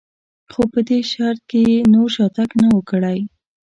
[0.51, 3.19] خو په دې شرط که یې نور شاتګ نه و کړی.